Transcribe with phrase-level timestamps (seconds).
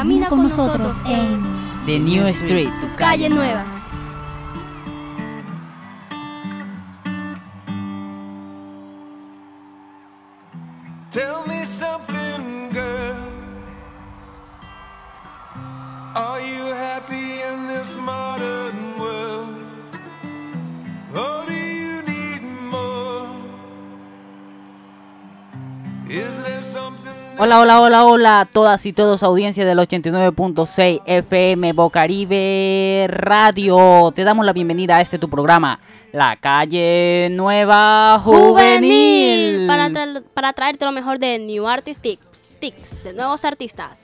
[0.00, 1.42] Camina con nosotros en
[1.84, 3.69] The New Street, tu calle nueva.
[27.52, 34.12] Hola, hola, hola, hola a todas y todos, audiencia del 89.6 FM Bocaribe Radio.
[34.14, 35.80] Te damos la bienvenida a este tu programa,
[36.12, 39.66] La Calle Nueva Juvenil.
[39.66, 42.24] Para, tra- para traerte lo mejor de New Artist Tips,
[42.60, 43.98] tips, de nuevos artistas.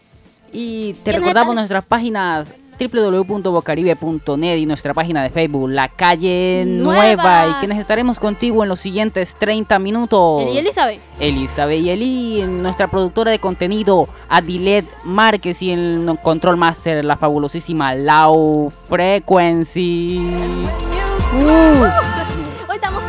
[0.53, 7.15] Y te ¿Quiénes recordamos nuestras páginas www.bocaribe.net y nuestra página de Facebook, La Calle Nueva.
[7.17, 7.49] Nueva.
[7.49, 10.43] Y quienes estaremos contigo en los siguientes 30 minutos.
[10.43, 11.01] Eli Elizabeth.
[11.19, 17.95] Elizabeth y Eli, nuestra productora de contenido, Adilet Márquez y el control master, la fabulosísima
[17.95, 20.19] Lau Frequency.
[21.35, 21.85] Uh,
[22.69, 23.03] Hoy estamos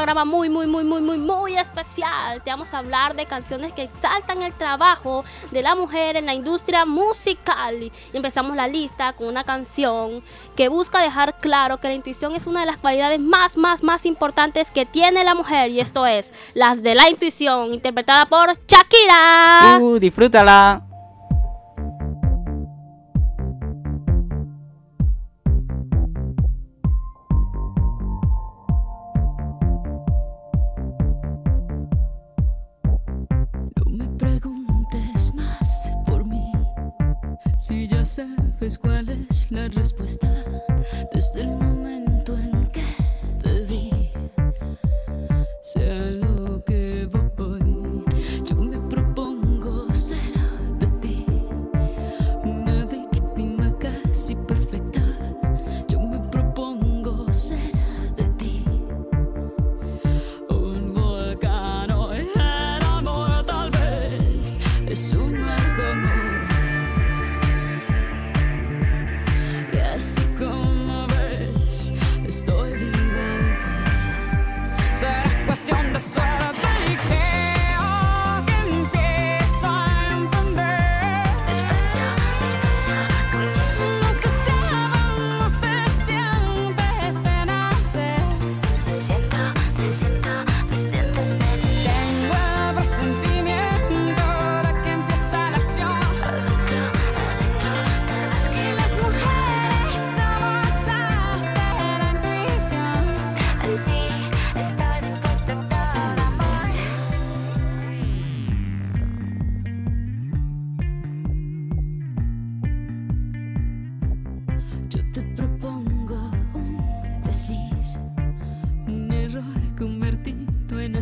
[0.00, 2.42] programa muy, muy, muy, muy, muy, muy especial.
[2.42, 6.32] Te vamos a hablar de canciones que exaltan el trabajo de la mujer en la
[6.32, 7.82] industria musical.
[7.82, 10.22] Y empezamos la lista con una canción
[10.56, 14.06] que busca dejar claro que la intuición es una de las cualidades más, más, más
[14.06, 15.70] importantes que tiene la mujer.
[15.70, 19.80] Y esto es Las de la Intuición, interpretada por Shakira.
[19.82, 20.89] uh, disfrútala.
[39.52, 39.79] Krishna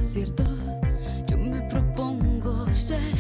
[0.09, 0.43] acierto.
[1.27, 3.15] Yo me propongo ser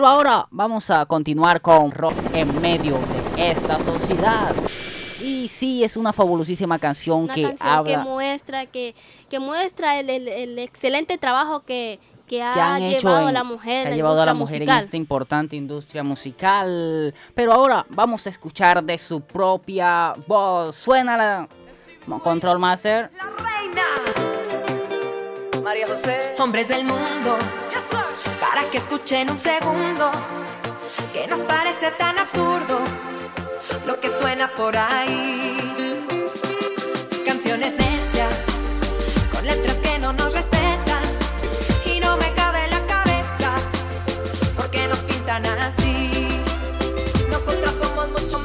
[0.00, 2.98] Pero ahora vamos a continuar con rock en medio
[3.36, 4.54] de esta sociedad.
[5.22, 7.90] Y sí, es una fabulosísima canción Una que canción habla...
[7.90, 8.94] que muestra, que,
[9.28, 13.34] que muestra el, el- el excelente trabajo que, que ha que han hecho llevado en-
[13.34, 14.78] la mujer, que ha llevado a la mujer musical.
[14.78, 17.14] en esta importante industria musical.
[17.34, 20.76] Pero ahora vamos a escuchar de su propia voz.
[20.76, 21.46] Suena la
[22.22, 23.10] Control Master.
[23.18, 23.82] La reina.
[25.62, 26.34] María José.
[26.38, 27.36] Hombres del mundo.
[28.68, 30.12] Que escuchen un segundo.
[31.12, 32.78] Que nos parece tan absurdo.
[33.84, 35.58] Lo que suena por ahí.
[37.26, 38.32] Canciones necias.
[39.32, 41.02] Con letras que no nos respetan.
[41.84, 43.50] Y no me cabe la cabeza.
[44.54, 46.28] Porque nos pintan así.
[47.28, 48.38] Nosotras somos mucho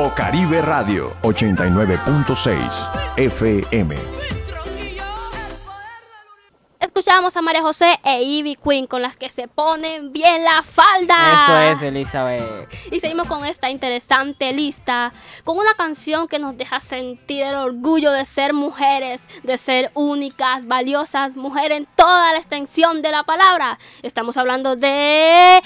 [0.00, 0.10] Queen.
[0.10, 3.96] Bocaribe Radio 89.6 FM.
[6.78, 11.44] Escuchábamos a María José e Ivy Queen con las que se ponen bien la falda.
[11.44, 12.68] Eso es, Elizabeth.
[12.90, 15.12] Y seguimos con esta interesante lista,
[15.44, 20.66] con una canción que nos deja sentir el orgullo de ser mujeres, de ser únicas,
[20.66, 23.78] valiosas, mujeres en toda la extensión de la palabra.
[24.02, 25.62] Estamos hablando de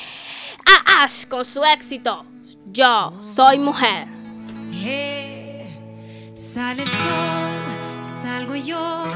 [0.66, 2.26] a Ash con su éxito.
[2.66, 4.13] Yo soy mujer.
[6.54, 7.50] Sale el sol,
[8.02, 9.06] salgo yo,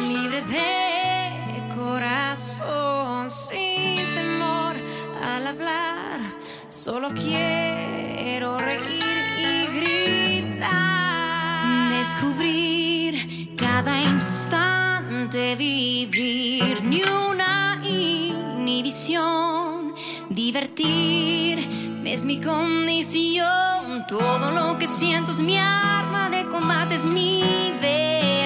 [0.00, 1.32] libre de
[1.74, 4.76] corazón, sin temor
[5.22, 6.20] al hablar.
[6.68, 9.02] Solo quiero reír
[9.38, 11.90] y gritar.
[11.90, 19.94] Descubrir cada instante, vivir ni una inhibición,
[20.30, 27.42] divertirme es mi condición, todo lo que siento es mi arma de combate, es mi
[27.80, 28.37] verdad.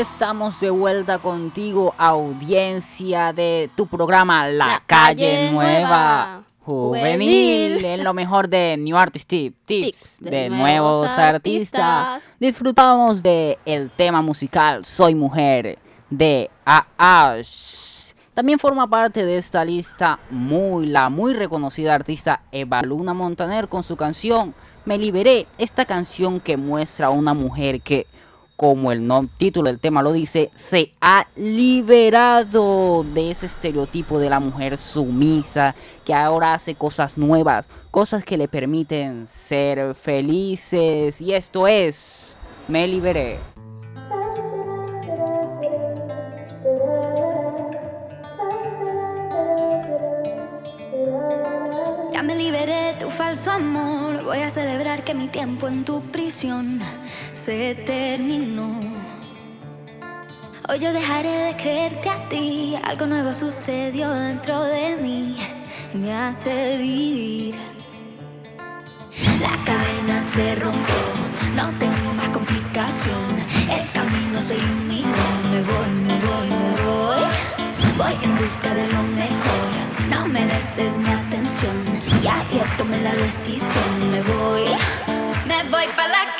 [0.00, 5.80] Estamos de vuelta contigo, audiencia de tu programa La, La Calle, Calle Nueva.
[5.80, 6.44] Nueva.
[6.60, 7.84] Juvenil, Juvenil.
[7.84, 11.80] en lo mejor de New Artist Tip, Tips Tips de, de nuevos nuevos artistas.
[11.80, 12.34] artistas.
[12.38, 18.12] Disfrutamos de el tema musical Soy Mujer de Ash.
[18.34, 23.82] También forma parte de esta lista muy la muy reconocida artista Eva Luna Montaner con
[23.82, 28.06] su canción Me liberé, esta canción que muestra a una mujer que
[28.58, 34.40] como el título del tema lo dice, se ha liberado de ese estereotipo de la
[34.40, 41.20] mujer sumisa, que ahora hace cosas nuevas, cosas que le permiten ser felices.
[41.20, 42.36] Y esto es,
[42.66, 43.38] me liberé.
[52.12, 54.07] Ya me liberé de tu falso amor.
[54.28, 56.82] Voy a celebrar que mi tiempo en tu prisión
[57.32, 58.78] se terminó.
[60.68, 62.76] Hoy yo dejaré de creerte a ti.
[62.84, 65.34] Algo nuevo sucedió dentro de mí
[65.94, 67.54] y me hace vivir.
[69.40, 70.94] La cadena se rompió,
[71.56, 73.34] no tengo más complicación.
[73.70, 75.24] El camino se iluminó.
[75.50, 77.22] Me voy, me voy, me voy.
[77.96, 79.77] Voy en busca de lo mejor.
[80.28, 81.74] No me deses mi atención.
[82.22, 84.10] Ya, ya tomé la decisión.
[84.10, 84.64] Me voy,
[85.46, 86.37] me voy pa' la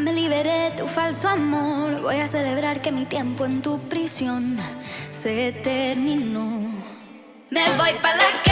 [0.00, 2.00] Me liberé tu falso amor.
[2.02, 4.56] Voy a celebrar que mi tiempo en tu prisión
[5.10, 6.70] se terminó.
[7.50, 8.47] Me voy pa' la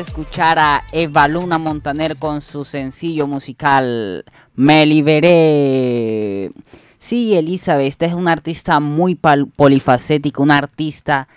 [0.00, 4.24] escuchar a Eva Luna Montaner con su sencillo musical
[4.54, 6.50] Me Liberé.
[6.98, 11.28] Sí, Elizabeth, esta es una artista muy polifacética, una artista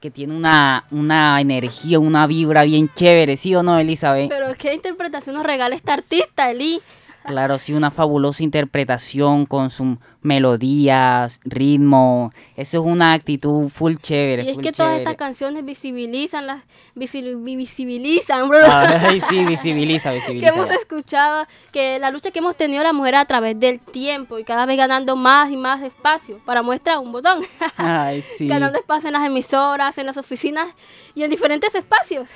[0.00, 4.30] que tiene una, una energía, una vibra bien chévere, ¿sí o no, Elizabeth?
[4.30, 6.80] Pero qué interpretación nos regala esta artista, Eli.
[7.26, 12.30] Claro, sí, una fabulosa interpretación con sus melodías, ritmo.
[12.56, 14.44] Eso es una actitud full chévere.
[14.44, 16.62] Y es full que todas estas canciones visibilizan las
[16.94, 18.58] visi- visibilizan, bro.
[18.70, 20.48] Ay, sí, visibiliza, que visibiliza.
[20.54, 24.44] hemos escuchado, que la lucha que hemos tenido las mujeres a través del tiempo y
[24.44, 27.42] cada vez ganando más y más espacio para muestra un botón.
[27.76, 28.48] Ay, sí.
[28.48, 30.68] ganando espacio en las emisoras, en las oficinas
[31.14, 32.28] y en diferentes espacios.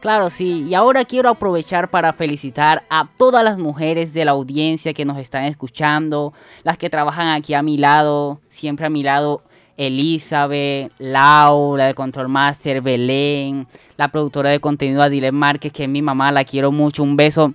[0.00, 0.64] Claro, sí.
[0.68, 5.18] Y ahora quiero aprovechar para felicitar a todas las mujeres de la audiencia que nos
[5.18, 6.32] están escuchando,
[6.62, 9.42] las que trabajan aquí a mi lado, siempre a mi lado,
[9.76, 16.02] Elizabeth, Laura de Control Master, Belén, la productora de contenido Adilet Márquez, que es mi
[16.02, 17.02] mamá, la quiero mucho.
[17.02, 17.54] Un beso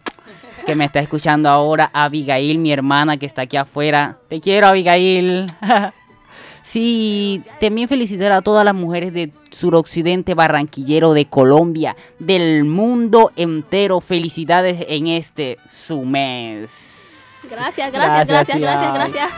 [0.66, 1.92] que me está escuchando ahora.
[1.94, 4.18] Abigail, mi hermana, que está aquí afuera.
[4.28, 5.46] Te quiero, Abigail.
[6.74, 14.02] Sí, también felicitar a todas las mujeres de suroccidente barranquillero de Colombia, del mundo entero.
[14.02, 16.72] Felicidades en este su mes.
[17.48, 19.32] Gracias, gracias, gracias, gracias, gracias.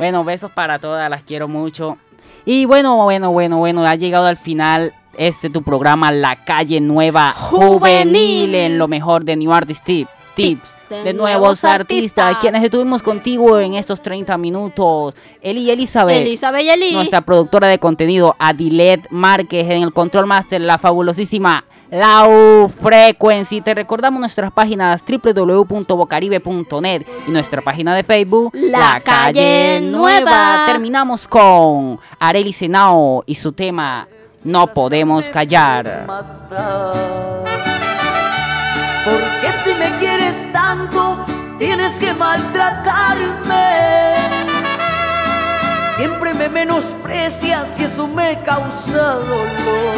[0.00, 1.96] Bueno, besos para todas, las quiero mucho.
[2.44, 7.32] Y bueno, bueno, bueno, bueno, ha llegado al final este tu programa La Calle Nueva
[7.34, 10.73] Juvenil, en lo mejor de New Artist Tip, Tips.
[10.98, 12.36] De De, nuevos artistas, artistas.
[12.40, 15.14] quienes estuvimos contigo en estos 30 minutos.
[15.42, 16.92] Eli Elizabeth, Elizabeth y Eli.
[16.92, 23.60] nuestra productora de contenido, Adilet Márquez, en el Control Master, la fabulosísima Lau Frequency.
[23.60, 30.64] Te recordamos nuestras páginas www.bocaribe.net y nuestra página de Facebook, La Calle Nueva.
[30.66, 34.08] Terminamos con Areli Senao y su tema
[34.42, 36.06] No Podemos Callar.
[39.64, 41.24] Si me quieres tanto,
[41.58, 44.14] tienes que maltratarme.
[45.96, 49.94] Siempre me menosprecias y eso me causa dolor.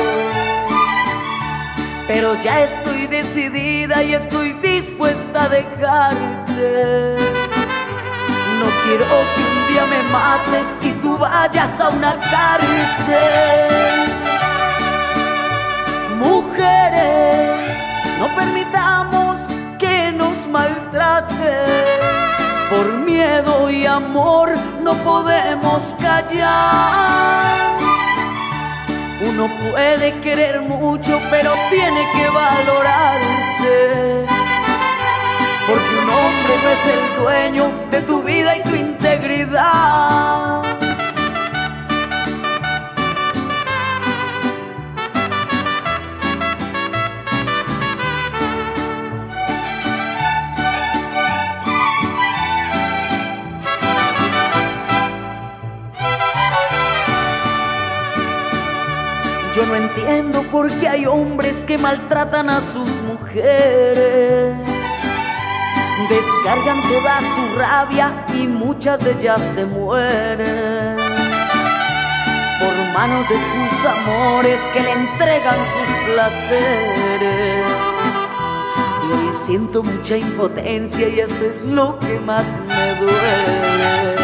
[2.06, 7.16] Pero ya estoy decidida y estoy dispuesta a dejarte.
[8.60, 14.05] No quiero que un día me mates y tú vayas a una cárcel.
[23.96, 24.50] Amor
[24.82, 27.78] no podemos callar.
[29.26, 34.26] Uno puede querer mucho, pero tiene que valorarse.
[35.66, 40.65] Porque un hombre no es el dueño de tu vida y tu integridad.
[59.56, 64.54] Yo no entiendo por qué hay hombres que maltratan a sus mujeres.
[66.10, 70.98] Descargan toda su rabia y muchas de ellas se mueren.
[72.60, 77.64] Por manos de sus amores que le entregan sus placeres.
[79.08, 84.16] Y hoy siento mucha impotencia y eso es lo que más me duele.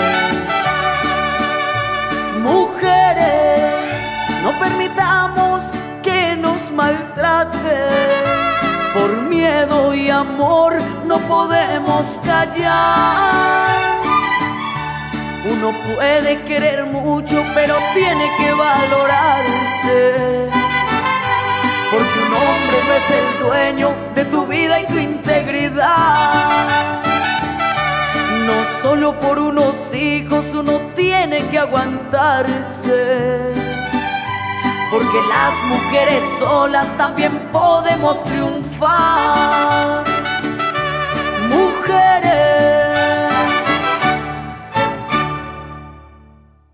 [2.42, 3.72] Mujeres,
[4.42, 4.91] no permitamos
[6.72, 8.32] maltraten.
[8.94, 10.74] Por miedo y amor
[11.06, 13.92] no podemos callar.
[15.44, 20.50] Uno puede querer mucho, pero tiene que valorarse.
[21.90, 27.02] Porque un hombre no es el dueño de tu vida y tu integridad.
[28.46, 33.71] No solo por unos hijos uno tiene que aguantarse
[34.92, 40.04] porque las mujeres solas también podemos triunfar.
[41.48, 42.71] Mujeres.